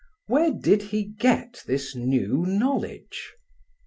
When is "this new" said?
1.67-2.43